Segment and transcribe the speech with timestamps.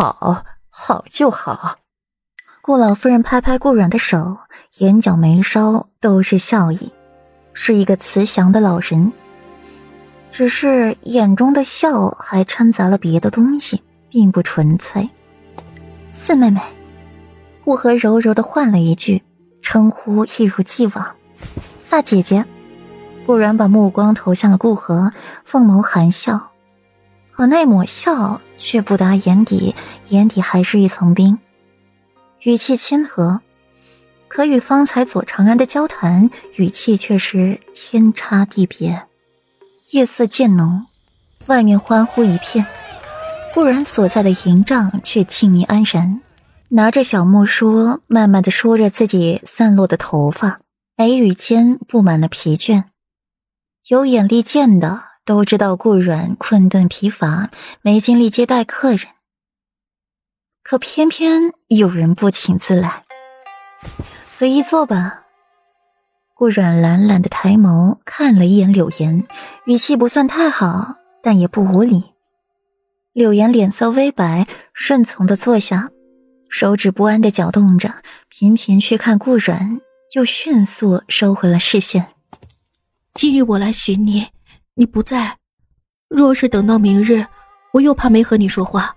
[0.00, 1.74] 好，好就好。
[2.62, 4.38] 顾老夫人拍拍顾阮的手，
[4.78, 6.90] 眼角眉梢都是笑意，
[7.52, 9.12] 是一个慈祥的老人。
[10.30, 15.10] 只是眼中的笑还掺杂了别的东西，并不纯粹。
[16.14, 16.62] 四妹妹，
[17.62, 19.22] 顾河柔柔的唤了一句，
[19.60, 21.14] 称呼一如既往。
[21.90, 22.46] 大姐姐，
[23.26, 25.12] 顾然把目光投向了顾河，
[25.44, 26.49] 凤眸含笑，
[27.30, 29.74] 可那抹笑却不达眼底，
[30.08, 31.38] 眼底还是一层冰。
[32.42, 33.40] 语气亲和，
[34.28, 39.06] 可与方才左长安的交谈语气却是天差地别。
[39.92, 40.86] 夜色渐浓，
[41.46, 42.66] 外面欢呼一片，
[43.54, 46.20] 顾然所在的营帐却静谧安然，
[46.68, 50.60] 拿着小木梳，慢慢的梳着自己散落的头发，
[50.96, 52.84] 眉宇间布满了疲倦。
[53.88, 57.50] 有眼力见的都知道顾阮困顿疲乏，
[57.82, 59.06] 没精力接待客人。
[60.62, 63.04] 可偏偏有人不请自来，
[64.22, 65.24] 随意坐吧。
[66.34, 69.26] 顾阮懒懒的抬眸看了一眼柳岩，
[69.66, 72.12] 语气不算太好，但也不无礼。
[73.12, 75.90] 柳岩脸色微白，顺从的坐下，
[76.48, 79.80] 手指不安的搅动着，频频去看顾阮，
[80.14, 82.14] 又迅速收回了视线。
[83.14, 84.28] 今日我来寻你，
[84.80, 85.36] 你不在。
[86.08, 87.22] 若是等到明日，
[87.74, 88.96] 我又怕没和你说话。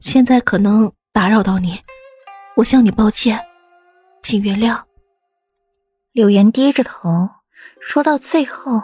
[0.00, 1.80] 现在可能打扰到你，
[2.54, 3.42] 我向你抱歉，
[4.22, 4.78] 请原谅。
[6.12, 7.30] 柳岩低着头，
[7.80, 8.82] 说到最后，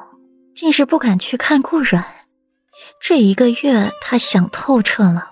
[0.54, 2.02] 竟是不敢去看顾阮。
[2.98, 5.28] 这一个月，他想透彻了，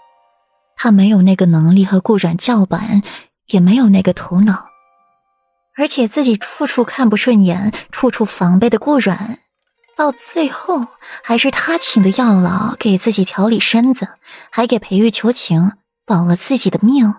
[0.76, 3.00] 他没有那个能力和顾阮叫板，
[3.46, 4.68] 也没有那个头脑，
[5.78, 9.38] 而且自己处处看不顺眼，处处防备的顾阮，
[10.00, 10.86] 到最后
[11.22, 14.08] 还是他请的药老给自己调理身子，
[14.50, 15.72] 还给裴玉求情，
[16.06, 17.12] 保了自己的命，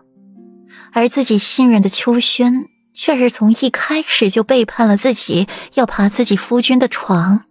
[0.91, 2.67] 而自己信任的秋轩。
[2.93, 7.45] 却是从一开始就背叛了自己，要爬自己夫君的床，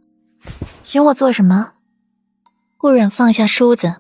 [0.84, 1.74] 寻我做什么？
[2.76, 3.94] 顾阮放下梳子，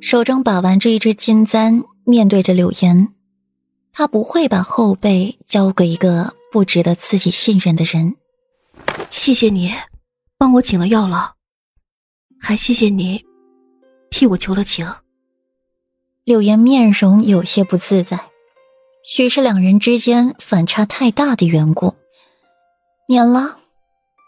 [0.00, 3.12] 手中把玩着一支金簪，面对着柳岩，
[3.92, 8.16] 他不会把后背交给一个不值得自己信任的人。
[9.10, 9.72] 谢谢你，
[10.42, 11.36] 帮我请了药了，
[12.40, 13.24] 还谢谢你，
[14.10, 14.84] 替我求了情。
[16.24, 18.28] 柳岩面容有些不自在。
[19.04, 21.94] 许是两人之间反差太大的缘故，
[23.06, 23.60] 免了。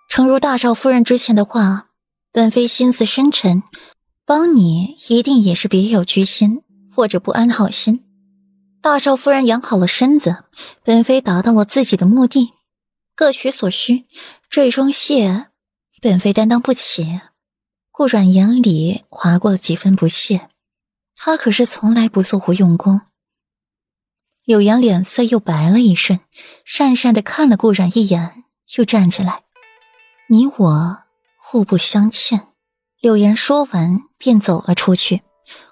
[0.09, 1.89] 诚如大少夫人之前的话，
[2.31, 3.65] 本妃心思深沉，
[4.25, 6.63] 帮你一定也是别有居心
[6.95, 8.05] 或者不安好心。
[8.81, 10.45] 大少夫人养好了身子，
[10.85, 12.53] 本妃达到了自己的目的，
[13.17, 14.05] 各取所需。
[14.49, 15.47] 这一双谢，
[16.05, 17.19] 本妃担当不起。
[17.91, 20.51] 顾阮眼里划过了几分不屑，
[21.17, 23.01] 他可是从来不做无用功。
[24.45, 26.21] 柳岩脸色又白了一瞬，
[26.67, 28.45] 讪讪的看了顾然一眼，
[28.77, 29.45] 又站起来
[30.29, 30.99] ：“你我
[31.39, 32.49] 互不相欠。”
[33.01, 35.23] 柳岩说完便走了出去，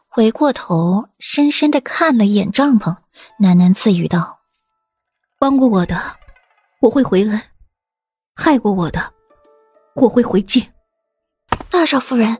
[0.09, 2.97] 回过头深深的看了一眼帐篷，
[3.38, 4.41] 喃喃自语道
[5.38, 6.16] ：“帮过我的，
[6.81, 7.38] 我会回恩；
[8.34, 9.12] 害过我的，
[9.95, 10.67] 我会回敬。”
[11.71, 12.39] 大少夫人，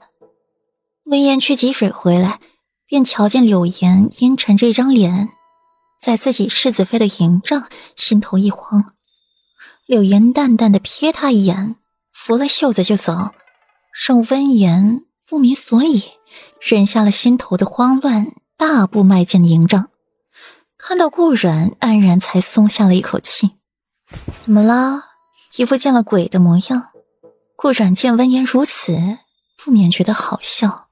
[1.05, 2.41] 闻言去汲水回来，
[2.87, 5.31] 便瞧见柳岩阴沉着一张脸。
[6.01, 8.93] 在自己世子妃的营帐，心头一慌。
[9.87, 11.77] 柳岩淡淡的瞥他一眼，
[12.13, 13.31] 拂了袖子就走。
[13.93, 16.03] 盛温言不明所以，
[16.61, 19.89] 忍下了心头的慌乱，大步迈进了营帐。
[20.77, 23.53] 看到顾然，安然才松下了一口气。
[24.41, 25.05] 怎么了？
[25.57, 26.92] 一副见了鬼的模样。
[27.63, 29.19] 顾阮见温言如此，
[29.57, 30.89] 不免觉得好笑。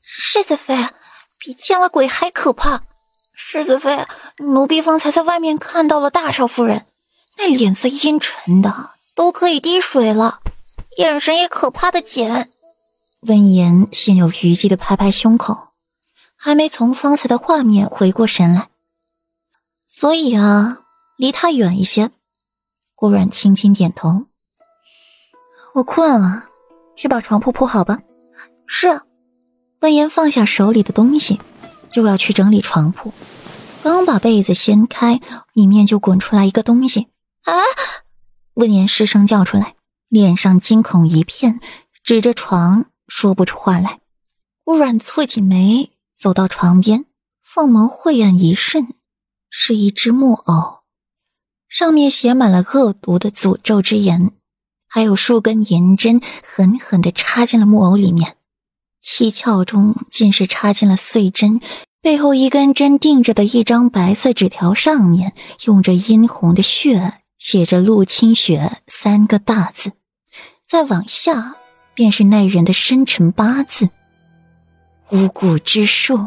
[0.00, 0.74] 世子妃
[1.38, 2.82] 比见了鬼还可怕。
[3.36, 4.06] 世子妃，
[4.38, 6.86] 奴婢方才在外面看到了大少夫人，
[7.36, 10.40] 那脸色阴沉的都可以滴水了，
[10.96, 12.46] 眼神也可怕的紧。
[13.26, 15.68] 温言心有余悸的拍拍胸口，
[16.36, 18.70] 还没从方才的画面回过神来。
[19.86, 20.78] 所以啊，
[21.18, 22.10] 离他远一些。
[22.94, 24.24] 顾阮轻轻点头。
[25.74, 26.44] 我困了，
[26.94, 27.98] 去把床铺铺好吧。
[28.64, 29.00] 是。
[29.80, 31.40] 温言放下手里的东西，
[31.90, 33.12] 就要去整理床铺。
[33.82, 35.20] 刚把被子掀开，
[35.52, 37.08] 里面就滚出来一个东西。
[37.42, 37.52] 啊！
[38.54, 39.74] 温言失声叫出来，
[40.08, 41.58] 脸上惊恐一片，
[42.04, 43.98] 指着床说不出话来。
[44.62, 47.04] 顾阮蹙起眉，走到床边，
[47.42, 48.94] 凤眸晦暗一瞬，
[49.50, 50.84] 是一只木偶，
[51.68, 54.32] 上面写满了恶毒的诅咒之言，
[54.94, 58.36] 还有数根银针狠狠地插进了木偶里面，
[59.00, 61.60] 七窍中竟是插进了碎针。
[62.00, 65.32] 背后一根针钉着的一张白色纸条，上面
[65.64, 69.90] 用着殷红的血写着“陆清雪”三个大字，
[70.68, 71.56] 再往下
[71.92, 73.88] 便是那人的生辰八字：
[75.10, 76.20] 五谷之术。